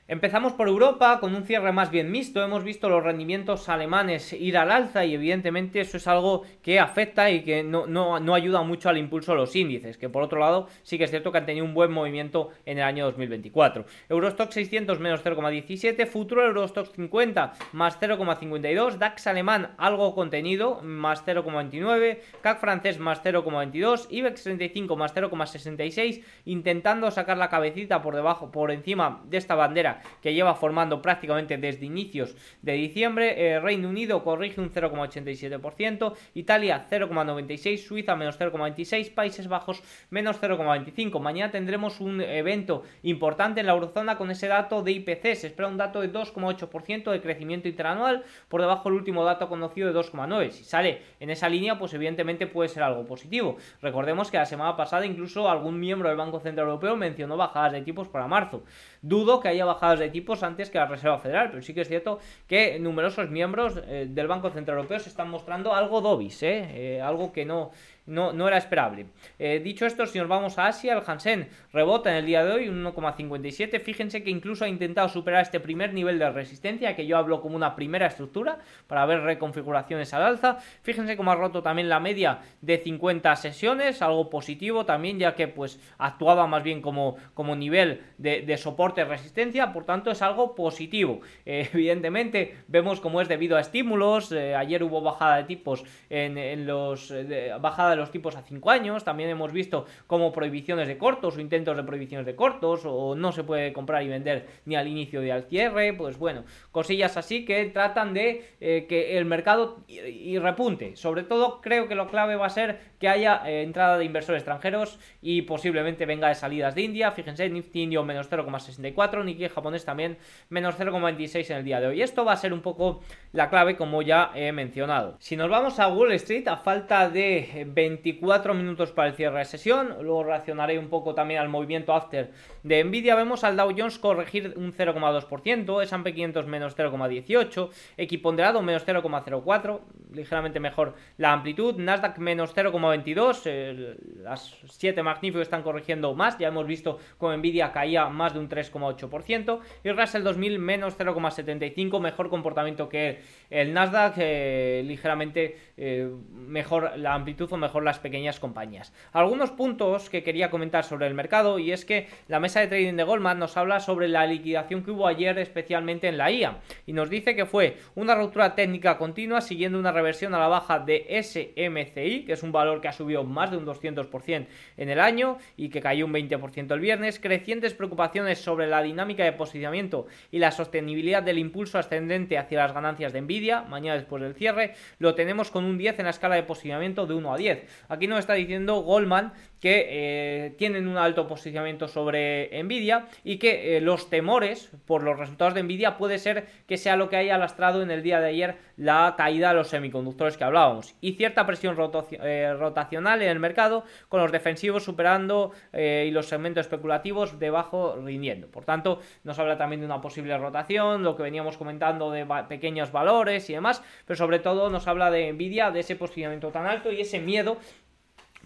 [0.09, 2.41] Empezamos por Europa con un cierre más bien mixto.
[2.41, 7.29] Hemos visto los rendimientos alemanes ir al alza y evidentemente eso es algo que afecta
[7.29, 10.69] y que no, no, ayuda mucho al impulso de los índices, que por otro lado
[10.85, 13.85] sí que es cierto que han tenido un buen movimiento en el año 2024.
[14.09, 22.21] Eurostock 600 menos 0,17, Futuro Eurostock 50 más 0,52, DAX alemán algo contenido más 0,29,
[22.43, 28.71] CAC francés más 0,22, IBEX 35 más 0,66, intentando sacar la cabecita por debajo, por
[28.71, 33.35] encima de esta bandera que lleva formando prácticamente desde inicios de diciembre.
[33.37, 41.21] Eh, Reino Unido corrige un 0,87%, Italia 0,96%, Suiza menos 0,26%, Países Bajos menos 0,25%.
[41.21, 45.35] Mañana tendremos un evento importante en la eurozona con ese dato de IPC.
[45.35, 49.93] Se espera un dato de 2,8% de crecimiento interanual, por debajo del último dato conocido
[49.93, 50.51] de 2,9%.
[50.51, 53.57] Si sale en esa línea, pues evidentemente puede ser algo positivo.
[53.83, 57.83] Recordemos que la semana pasada incluso algún miembro del Banco Central Europeo mencionó bajadas de
[57.83, 58.63] tipos para marzo.
[59.03, 62.19] Dudo que haya de tipos antes que la Reserva Federal, pero sí que es cierto
[62.49, 67.01] que numerosos miembros eh, del Banco Central Europeo se están mostrando algo dobis, eh, eh,
[67.01, 67.71] algo que no,
[68.07, 69.07] no, no era esperable.
[69.39, 72.53] Eh, dicho esto, si nos vamos a Asia, el Hansen rebota en el día de
[72.53, 73.81] hoy un 1,57.
[73.81, 77.57] Fíjense que incluso ha intentado superar este primer nivel de resistencia, que yo hablo como
[77.57, 80.59] una primera estructura, para ver reconfiguraciones al alza.
[80.83, 85.49] Fíjense cómo ha roto también la media de 50 sesiones, algo positivo también, ya que
[85.49, 91.21] pues actuaba más bien como, como nivel de, soporte-resistencia, por tanto es algo positivo.
[91.45, 96.67] Eh, evidentemente vemos cómo es debido a estímulos, eh, ayer hubo bajada de tipos en,
[96.67, 97.13] los...
[97.61, 101.77] bajada los tipos a 5 años, también hemos visto como prohibiciones de cortos o intentos
[101.77, 105.31] de prohibiciones de cortos, o no se puede comprar y vender ni al inicio ni
[105.31, 110.97] al cierre, pues bueno, cosillas así que tratan de eh, que el mercado y, repunte.
[110.97, 114.41] Sobre todo creo que lo clave va a ser que haya eh, entrada de inversores
[114.41, 117.11] extranjeros y posiblemente venga de salidas de India.
[117.13, 122.03] Fíjense, Nifty indio menos 0,64, Nikkei japonés también menos 0,26 en el día de hoy.
[122.03, 123.01] Esto va a ser un poco
[123.33, 125.17] la clave como ya he mencionado.
[125.21, 129.45] Si nos vamos a Wall Street, a falta de 24 minutos para el cierre de
[129.45, 132.33] sesión, luego reaccionaré un poco también al movimiento after
[132.67, 138.85] de Nvidia, vemos al Dow Jones corregir un 0,2%, S&P 500 menos 0,18, equiponderado menos
[138.85, 139.81] 0,04,
[140.13, 146.67] ligeramente mejor la amplitud, Nasdaq menos 0,22, las 7 magníficos están corrigiendo más, ya hemos
[146.67, 152.89] visto como Nvidia caía más de un 3,8%, y Russell 2000 menos 0,75, mejor comportamiento
[152.89, 158.93] que el Nasdaq, eh, ligeramente eh, mejor la amplitud o mejor las pequeñas compañías.
[159.13, 162.95] Algunos puntos que quería comentar sobre el mercado y es que la mesa de trading
[162.95, 166.93] de Goldman nos habla sobre la liquidación que hubo ayer especialmente en la IA y
[166.93, 171.07] nos dice que fue una ruptura técnica continua siguiendo una reversión a la baja de
[171.23, 175.39] SMCI, que es un valor que ha subido más de un 200% en el año
[175.57, 180.39] y que cayó un 20% el viernes, crecientes preocupaciones sobre la dinámica de posicionamiento y
[180.39, 185.15] la sostenibilidad del impulso ascendente hacia las ganancias de Nvidia, mañana después del cierre, lo
[185.15, 187.87] tenemos con un 10 en la escala de posicionamiento de 1 a 10.
[187.89, 193.77] Aquí nos está diciendo Goldman que eh, tienen un alto posicionamiento sobre Nvidia y que
[193.77, 197.39] eh, los temores por los resultados de Nvidia puede ser que sea lo que haya
[197.39, 201.47] lastrado en el día de ayer la caída de los semiconductores que hablábamos y cierta
[201.47, 201.77] presión
[202.23, 208.49] eh, rotacional en el mercado con los defensivos superando y los segmentos especulativos debajo rindiendo.
[208.49, 212.93] Por tanto, nos habla también de una posible rotación, lo que veníamos comentando de pequeños
[212.93, 216.93] valores y demás, pero sobre todo nos habla de Nvidia, de ese posicionamiento tan alto
[216.93, 217.59] y ese miedo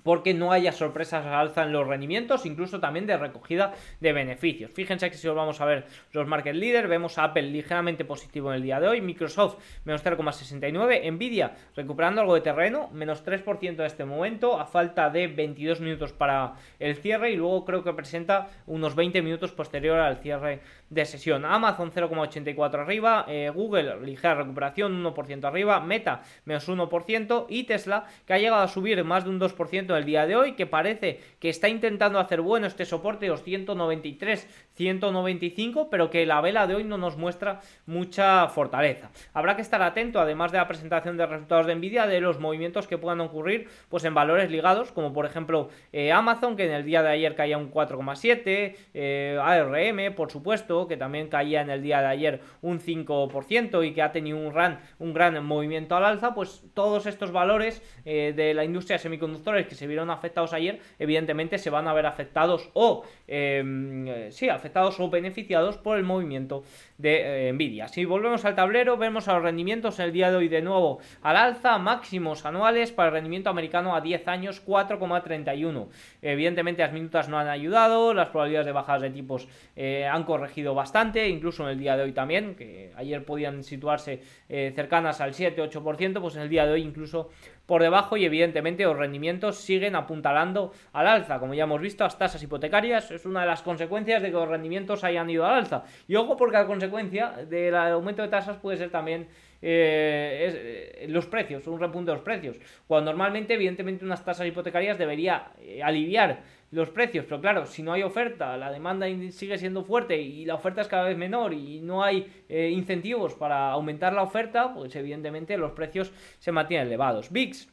[0.03, 4.73] porque no haya sorpresas al alza en los rendimientos, incluso también de recogida de beneficios.
[4.73, 8.51] Fíjense que si os vamos a ver los market leaders, vemos a Apple ligeramente positivo
[8.51, 13.71] en el día de hoy, Microsoft menos 0,69, Nvidia recuperando algo de terreno, menos 3%
[13.71, 17.93] en este momento, a falta de 22 minutos para el cierre y luego creo que
[17.93, 20.61] presenta unos 20 minutos posterior al cierre
[20.91, 21.45] de sesión.
[21.45, 28.35] Amazon 0,84 arriba, eh, Google ligera recuperación 1% arriba, Meta menos 1% y Tesla que
[28.35, 31.49] ha llegado a subir más de un 2% el día de hoy, que parece que
[31.49, 36.75] está intentando hacer bueno este soporte de los 193, 195, pero que la vela de
[36.75, 39.11] hoy no nos muestra mucha fortaleza.
[39.35, 42.87] Habrá que estar atento, además de la presentación de resultados de Nvidia, de los movimientos
[42.87, 46.85] que puedan ocurrir pues en valores ligados, como por ejemplo eh, Amazon, que en el
[46.85, 51.83] día de ayer caía un 4,7, eh, ARM, por supuesto, que también caía en el
[51.83, 54.55] día de ayer un 5% y que ha tenido un,
[54.99, 59.67] un gran movimiento al alza, pues todos estos valores eh, de la industria de semiconductores
[59.67, 64.70] que se vieron afectados ayer, evidentemente se van a ver afectados o, eh, sí, afectados
[64.75, 66.63] o beneficiados por el movimiento
[66.99, 67.89] de eh, Nvidia.
[67.89, 71.37] Si volvemos al tablero, vemos a los rendimientos el día de hoy de nuevo al
[71.37, 75.89] alza, máximos anuales para el rendimiento americano a 10 años, 4,31.
[76.23, 80.75] Evidentemente las minutas no han ayudado, las probabilidades de bajadas de tipos eh, han corregido
[80.75, 86.21] bastante, incluso en el día de hoy también, que ayer podían situarse cercanas al 7-8%,
[86.21, 87.31] pues en el día de hoy incluso
[87.71, 91.39] por debajo y evidentemente los rendimientos siguen apuntalando al alza.
[91.39, 94.49] Como ya hemos visto, las tasas hipotecarias es una de las consecuencias de que los
[94.49, 95.85] rendimientos hayan ido al alza.
[96.09, 99.29] Y ojo porque la consecuencia del aumento de tasas puede ser también
[99.63, 102.57] eh, eh, los precios, un repunte de los precios.
[102.89, 107.93] Cuando normalmente, evidentemente, unas tasas hipotecarias debería eh, aliviar los precios, pero claro, si no
[107.93, 111.81] hay oferta, la demanda sigue siendo fuerte y la oferta es cada vez menor y
[111.81, 117.33] no hay incentivos para aumentar la oferta, pues evidentemente los precios se mantienen elevados.
[117.33, 117.69] VIX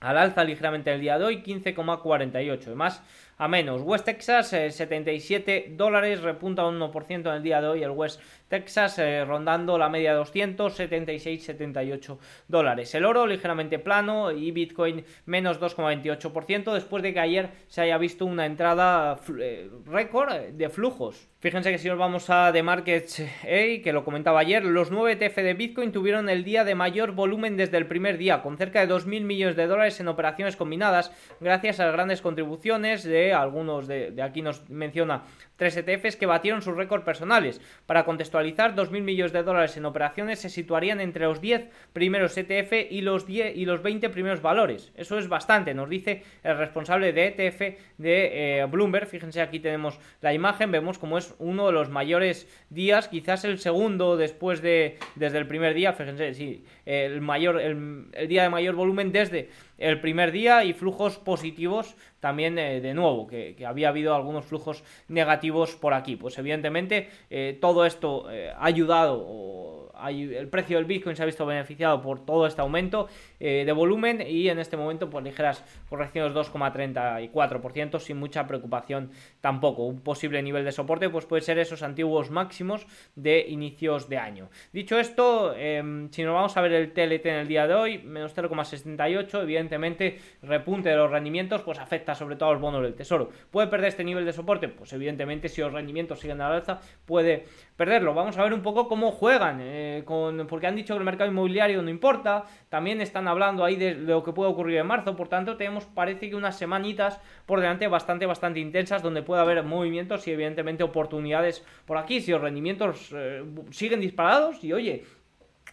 [0.00, 2.74] al alza ligeramente el día de hoy, 15,48.
[2.74, 3.02] Más
[3.38, 3.82] a menos.
[3.82, 8.20] West Texas, 77 eh, dólares, repunta un 1% en el día de hoy el West
[8.48, 12.94] Texas, eh, rondando la media de 276-78 dólares.
[12.94, 18.26] El oro ligeramente plano y Bitcoin menos 2,28% después de que ayer se haya visto
[18.26, 21.28] una entrada eh, récord de flujos.
[21.40, 25.12] Fíjense que si nos vamos a The Markets A, que lo comentaba ayer, los 9
[25.12, 28.84] ETF de Bitcoin tuvieron el día de mayor volumen desde el primer día, con cerca
[28.84, 33.86] de 2.000 millones de dólares en operaciones combinadas, gracias a las grandes contribuciones de algunos
[33.86, 35.24] de, aquí nos menciona
[35.56, 37.60] tres ETFs que batieron sus récords personales.
[37.86, 42.72] Para contextualizar, 2.000 millones de dólares en operaciones se situarían entre los 10 primeros ETF
[42.90, 44.92] y los, 10, y los 20 primeros valores.
[44.96, 47.60] Eso es bastante, nos dice el responsable de ETF
[47.98, 49.06] de eh, Bloomberg.
[49.06, 53.58] Fíjense, aquí tenemos la imagen, vemos como es uno de los mayores días, quizás el
[53.58, 58.74] segundo después de, desde el primer día, fíjense, sí, el, mayor, el día de mayor
[58.74, 64.14] volumen desde el primer día y flujos positivos también eh, de nuevo, que, había habido
[64.14, 66.16] algunos flujos negativos por aquí.
[66.16, 71.44] Pues evidentemente eh, todo esto eh, ha ayudado el precio del Bitcoin se ha visto
[71.46, 73.08] beneficiado por todo este aumento
[73.40, 79.84] eh, de volumen y en este momento pues ligeras correcciones 2,34% sin mucha preocupación tampoco.
[79.84, 84.50] Un posible nivel de soporte pues puede ser esos antiguos máximos de inicios de año.
[84.72, 87.98] Dicho esto, em, si nos vamos a ver el TLT en el día de hoy,
[87.98, 92.94] menos 0,68, evidentemente repunte de los rendimientos pues afecta sobre todo a los bonos del
[92.94, 93.30] tesoro.
[93.50, 94.68] ¿Puede perder este nivel de soporte?
[94.68, 97.44] Pues evidentemente si los rendimientos siguen a la alza puede
[97.76, 98.14] perderlo.
[98.14, 101.30] Vamos a ver un poco cómo juegan, eh, con, porque han dicho que el mercado
[101.30, 105.28] inmobiliario no importa, también están hablando ahí de lo que puede ocurrir en marzo, por
[105.28, 110.26] tanto tenemos parece que unas semanitas por delante bastante, bastante intensas donde puede haber movimientos
[110.26, 115.04] y evidentemente oportunidades por aquí, si los rendimientos eh, siguen disparados y oye,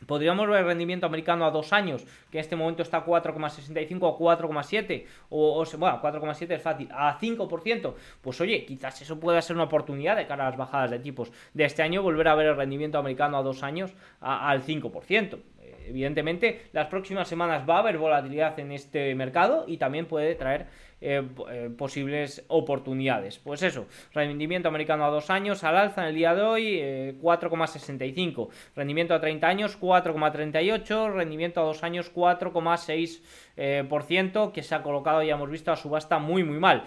[0.05, 3.99] Podríamos ver el rendimiento americano a dos años, que en este momento está a 4,65
[4.01, 9.41] o 4,7, o, o, bueno, 4,7 es fácil, a 5%, pues oye, quizás eso pueda
[9.41, 11.31] ser una oportunidad de cara a las bajadas de tipos.
[11.53, 15.39] De este año, volver a ver el rendimiento americano a dos años al 5%
[15.87, 20.67] evidentemente las próximas semanas va a haber volatilidad en este mercado y también puede traer
[21.01, 23.37] eh, eh, posibles oportunidades.
[23.37, 26.79] Pues eso, rendimiento americano a dos años al alza en el día de hoy
[27.21, 33.87] 4,65, eh, rendimiento a 30 años 4,38, rendimiento a dos años 4,6%.
[33.89, 36.83] por ciento, que se ha colocado, ya hemos visto, a subasta muy muy mal.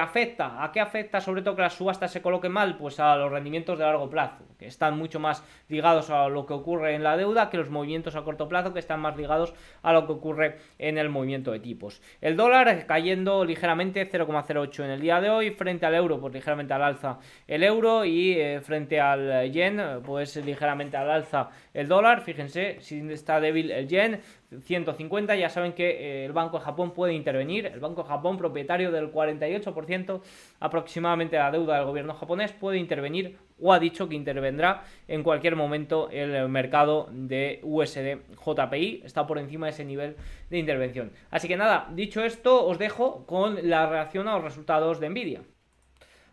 [0.00, 0.62] ¿Afecta?
[0.62, 2.76] ¿A qué afecta sobre todo que las subastas se coloquen mal?
[2.76, 6.52] Pues a los rendimientos de largo plazo, que están mucho más ligados a lo que
[6.52, 9.92] ocurre en la deuda que los movimientos a corto plazo, que están más ligados a
[9.92, 12.02] lo que ocurre en el movimiento de tipos.
[12.20, 16.72] El dólar cayendo ligeramente 0,08 en el día de hoy, frente al euro pues ligeramente
[16.74, 22.22] al alza el euro y eh, frente al yen pues ligeramente al alza el dólar,
[22.22, 24.20] fíjense si está débil el yen
[24.60, 28.36] 150, ya saben que eh, el Banco de Japón puede intervenir, el Banco de Japón
[28.36, 30.20] propietario del 48%
[30.60, 35.22] aproximadamente de la deuda del gobierno japonés puede intervenir o ha dicho que intervendrá en
[35.22, 40.16] cualquier momento el mercado de USD JPI, está por encima de ese nivel
[40.50, 41.12] de intervención.
[41.30, 45.42] Así que nada, dicho esto, os dejo con la reacción a los resultados de Nvidia.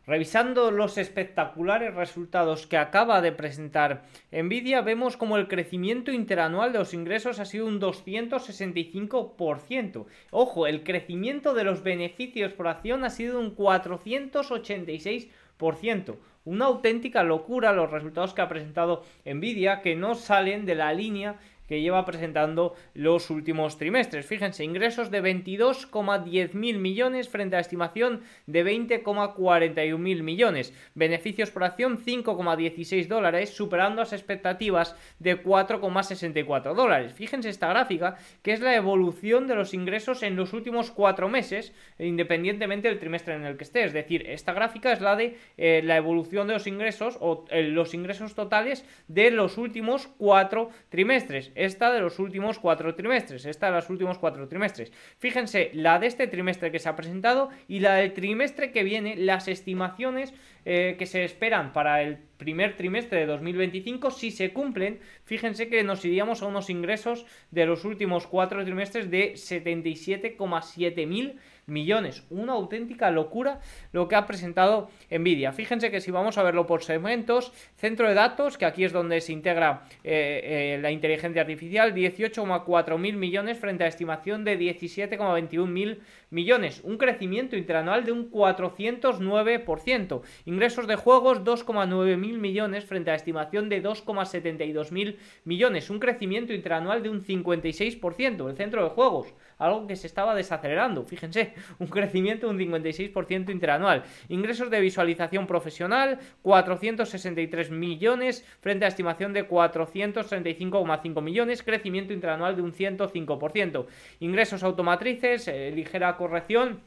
[0.10, 6.80] Revisando los espectaculares resultados que acaba de presentar Nvidia, vemos como el crecimiento interanual de
[6.80, 10.06] los ingresos ha sido un 265%.
[10.32, 16.16] Ojo, el crecimiento de los beneficios por acción ha sido un 486%.
[16.46, 21.40] Una auténtica locura los resultados que ha presentado Nvidia que no salen de la línea
[21.70, 24.26] que lleva presentando los últimos trimestres.
[24.26, 30.74] Fíjense, ingresos de 22,10 mil millones frente a estimación de 20,41 mil millones.
[30.96, 37.14] Beneficios por acción 5,16 dólares, superando las expectativas de 4,64 dólares.
[37.14, 41.72] Fíjense esta gráfica, que es la evolución de los ingresos en los últimos cuatro meses,
[42.00, 43.84] independientemente del trimestre en el que esté.
[43.84, 47.62] Es decir, esta gráfica es la de eh, la evolución de los ingresos o eh,
[47.62, 53.68] los ingresos totales de los últimos cuatro trimestres esta de los últimos cuatro trimestres, esta
[53.68, 54.92] de los últimos cuatro trimestres.
[55.18, 59.16] Fíjense, la de este trimestre que se ha presentado y la del trimestre que viene,
[59.18, 60.34] las estimaciones
[60.66, 65.84] eh, que se esperan para el primer trimestre de 2025, si se cumplen, fíjense que
[65.84, 72.24] nos iríamos a unos ingresos de los últimos cuatro trimestres de 77,7 mil millones.
[72.30, 73.60] Una auténtica locura
[73.92, 75.52] lo que ha presentado Nvidia.
[75.52, 79.22] Fíjense que si vamos a verlo por segmentos, centro de datos, que aquí es donde
[79.22, 85.68] se integra eh, eh, la inteligencia artificial, 18,4 mil millones frente a estimación de 17,21
[85.68, 86.82] mil millones.
[86.84, 90.22] Un crecimiento interanual de un 409%.
[90.46, 95.90] Ingresos de juegos, 2,9 mil millones frente a estimación de 2,72 mil millones.
[95.90, 98.50] Un crecimiento interanual de un 56%.
[98.50, 101.04] El centro de juegos algo que se estaba desacelerando.
[101.04, 104.04] Fíjense, un crecimiento de un 56% interanual.
[104.30, 112.62] Ingresos de visualización profesional, 463 millones frente a estimación de 435,5 millones, crecimiento interanual de
[112.64, 113.86] un 105%.
[114.20, 116.82] Ingresos automatrices, eh, ligera corrección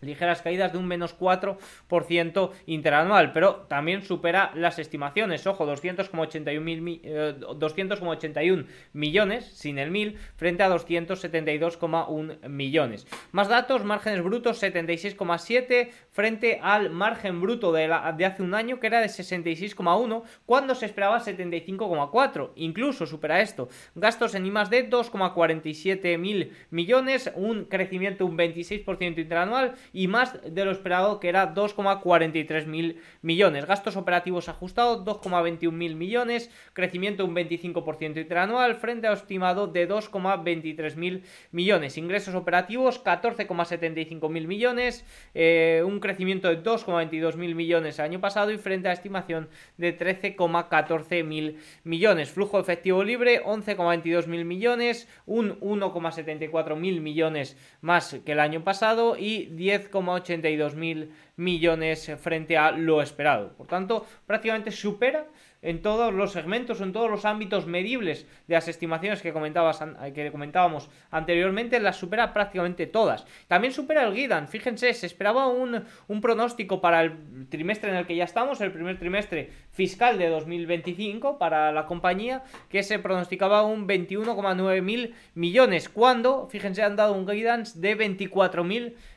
[0.00, 8.66] ligeras caídas de un menos 4% interanual, pero también supera las estimaciones, ojo, 200,81 eh,
[8.92, 13.06] millones sin el 1000 frente a 272,1 millones.
[13.32, 18.86] Más datos, márgenes brutos 76,7 frente al margen bruto de, de hace un año que
[18.86, 23.68] era de 66,1 cuando se esperaba 75,4, incluso supera esto.
[23.94, 30.64] Gastos en I de 2,47 mil millones, un crecimiento un 26% interanual y más de
[30.64, 33.66] lo esperado que era 2,43 mil millones.
[33.66, 40.96] Gastos operativos ajustados 2,21 mil millones, crecimiento un 25% interanual frente a estimado de 2,23
[40.96, 41.98] mil millones.
[41.98, 48.50] Ingresos operativos 14,75 mil millones, eh, un crecimiento de 2,22 mil millones el año pasado
[48.50, 52.30] y frente a estimación de 13,14 mil millones.
[52.30, 59.16] Flujo efectivo libre 11,22 mil millones, un 1,74 mil millones más que el año pasado
[59.16, 63.52] y 10 10,82 mil millones frente a lo esperado.
[63.56, 65.26] Por tanto, prácticamente supera
[65.66, 69.82] en todos los segmentos, en todos los ámbitos medibles de las estimaciones que, comentabas,
[70.14, 73.26] que comentábamos anteriormente, las supera prácticamente todas.
[73.48, 78.06] También supera el Guidan, fíjense, se esperaba un, un pronóstico para el trimestre en el
[78.06, 83.64] que ya estamos, el primer trimestre fiscal de 2025 para la compañía, que se pronosticaba
[83.64, 89.15] un 21,9 mil millones, cuando, fíjense, han dado un guidance de 24 mil millones.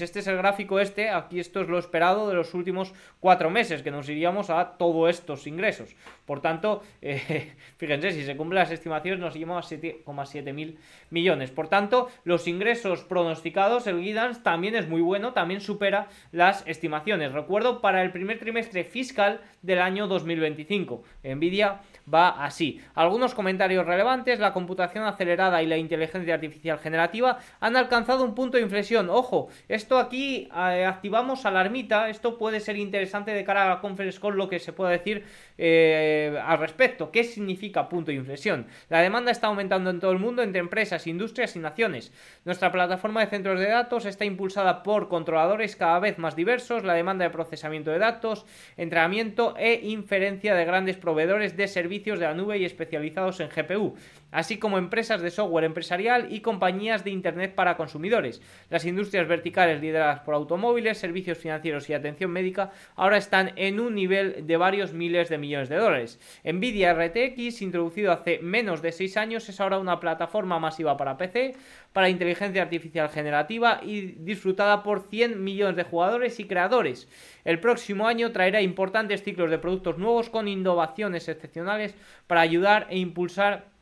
[0.00, 3.82] Este es el gráfico este, aquí esto es lo esperado de los últimos cuatro meses,
[3.82, 5.94] que nos iríamos a todos estos ingresos.
[6.26, 10.78] Por tanto, eh, fíjense, si se cumplen las estimaciones nos iríamos a 7,7 mil
[11.10, 11.50] millones.
[11.50, 17.32] Por tanto, los ingresos pronosticados, el guidance también es muy bueno, también supera las estimaciones.
[17.32, 21.02] Recuerdo, para el primer trimestre fiscal del año 2025.
[21.22, 21.80] Nvidia
[22.12, 22.80] va así.
[22.94, 28.56] Algunos comentarios relevantes, la computación acelerada y la inteligencia artificial generativa han alcanzado un punto
[28.56, 29.08] de inflexión.
[29.10, 34.20] Ojo, esto aquí eh, activamos alarmita, esto puede ser interesante de cara a la conference
[34.20, 35.24] call lo que se pueda decir
[35.56, 37.10] eh, al respecto.
[37.10, 38.66] ¿Qué significa punto de inflexión?
[38.88, 42.12] La demanda está aumentando en todo el mundo entre empresas, industrias y naciones.
[42.44, 46.94] Nuestra plataforma de centros de datos está impulsada por controladores cada vez más diversos, la
[46.94, 48.46] demanda de procesamiento de datos,
[48.76, 53.94] entrenamiento e inferencia de grandes proveedores de servicios de la nube y especializados en GPU,
[54.34, 58.42] así como empresas de software empresarial y compañías de Internet para consumidores.
[58.68, 63.94] Las industrias verticales lideradas por automóviles, servicios financieros y atención médica ahora están en un
[63.94, 66.18] nivel de varios miles de millones de dólares.
[66.42, 71.54] Nvidia RTX, introducido hace menos de 6 años, es ahora una plataforma masiva para PC,
[71.92, 77.08] para inteligencia artificial generativa y disfrutada por 100 millones de jugadores y creadores.
[77.44, 81.94] El próximo año traerá importantes ciclos de productos nuevos con innovaciones excepcionales
[82.26, 83.73] para ayudar e impulsar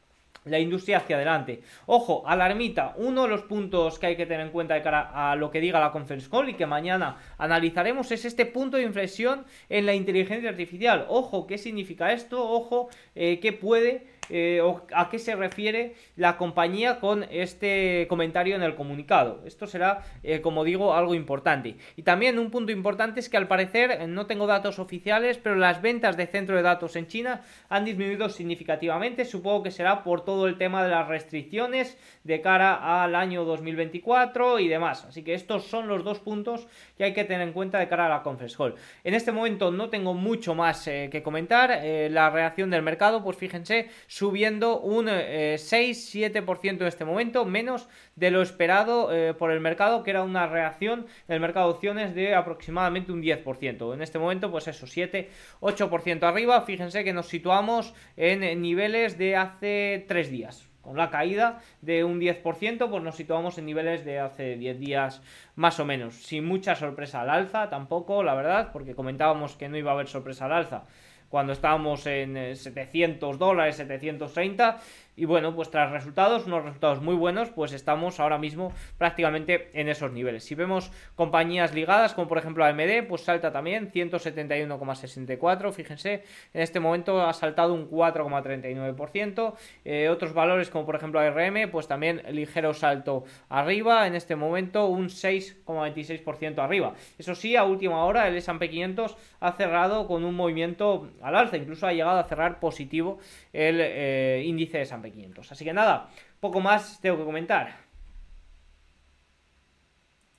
[0.44, 1.62] la industria hacia adelante.
[1.86, 5.36] Ojo, alarmita, uno de los puntos que hay que tener en cuenta de cara a
[5.36, 9.44] lo que diga la Conference Call y que mañana analizaremos es este punto de inflexión
[9.68, 11.06] en la inteligencia artificial.
[11.08, 12.48] Ojo, ¿qué significa esto?
[12.48, 18.54] Ojo, eh, ¿qué puede eh, o a qué se refiere la compañía con este comentario
[18.54, 19.42] en el comunicado.
[19.44, 21.76] Esto será, eh, como digo, algo importante.
[21.96, 25.56] Y también un punto importante es que al parecer, eh, no tengo datos oficiales, pero
[25.56, 29.24] las ventas de centro de datos en China han disminuido significativamente.
[29.24, 34.60] Supongo que será por todo el tema de las restricciones de cara al año 2024
[34.60, 35.04] y demás.
[35.04, 38.06] Así que estos son los dos puntos que hay que tener en cuenta de cara
[38.06, 38.76] a la Conference Call.
[39.02, 41.82] En este momento no tengo mucho más que comentar.
[41.82, 48.30] la reacción del mercado, pues fíjense, subiendo un 6-7% eh, en este momento, menos de
[48.30, 52.34] lo esperado eh, por el mercado, que era una reacción del mercado de opciones de
[52.34, 53.94] aproximadamente un 10%.
[53.94, 56.60] En este momento, pues eso, 7-8% arriba.
[56.60, 60.68] Fíjense que nos situamos en niveles de hace 3 días.
[60.82, 65.22] Con la caída de un 10%, pues nos situamos en niveles de hace 10 días
[65.54, 66.16] más o menos.
[66.16, 70.08] Sin mucha sorpresa al alza, tampoco, la verdad, porque comentábamos que no iba a haber
[70.08, 70.84] sorpresa al alza
[71.32, 74.78] cuando estábamos en 700 eh, dólares, 730
[75.14, 79.88] y bueno, pues tras resultados, unos resultados muy buenos, pues estamos ahora mismo prácticamente en
[79.88, 80.44] esos niveles.
[80.44, 85.72] Si vemos compañías ligadas, como por ejemplo AMD, pues salta también 171,64.
[85.72, 89.54] Fíjense, en este momento ha saltado un 4,39%.
[89.84, 94.06] Eh, otros valores, como por ejemplo ARM, pues también ligero salto arriba.
[94.06, 96.94] En este momento un 6,26% arriba.
[97.18, 101.56] Eso sí, a última hora el S&P 500 ha cerrado con un movimiento al alza,
[101.56, 103.18] incluso ha llegado a cerrar positivo
[103.52, 105.52] el eh, índice de S&P 500.
[105.52, 107.91] Así que nada, poco más tengo que comentar.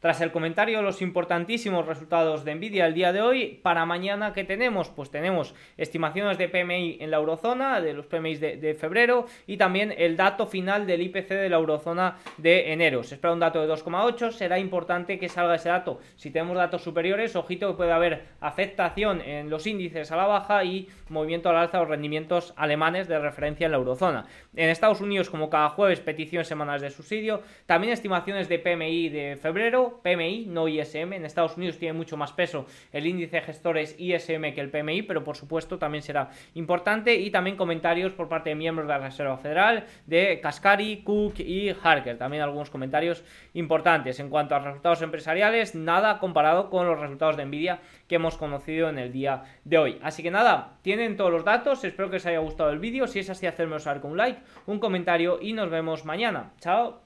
[0.03, 4.43] Tras el comentario los importantísimos resultados de Nvidia el día de hoy, para mañana ¿qué
[4.43, 4.89] tenemos?
[4.89, 9.95] Pues tenemos estimaciones de PMI en la eurozona, de los PMI de, febrero y también
[9.97, 13.01] el dato final del IPC de la eurozona de enero.
[13.03, 16.01] Se espera un dato de 2,8, será importante que salga ese dato.
[16.17, 20.65] Si tenemos datos superiores, ojito que puede haber afectación en los índices a la baja
[20.65, 24.25] y movimiento al alza de los rendimientos alemanes de referencia en la eurozona.
[24.53, 29.37] En Estados Unidos, como cada jueves, peticiones semanales de subsidio, también estimaciones de PMI de
[29.41, 31.13] febrero, PMI, no ISM.
[31.13, 35.03] En Estados Unidos tiene mucho más peso el índice de gestores ISM que el PMI,
[35.03, 37.15] pero por supuesto también será importante.
[37.15, 41.69] Y también comentarios por parte de miembros de la Reserva Federal, de Cascari, Cook y
[41.69, 42.17] Harker.
[42.17, 43.23] También algunos comentarios
[43.53, 44.19] importantes.
[44.19, 48.89] En cuanto a resultados empresariales, nada comparado con los resultados de Nvidia que hemos conocido
[48.89, 49.99] en el día de hoy.
[50.01, 51.83] Así que nada, tienen todos los datos.
[51.83, 53.07] Espero que os haya gustado el vídeo.
[53.07, 56.53] Si es así, hacerme saber con un like, un comentario y nos vemos mañana.
[56.59, 57.03] Chao.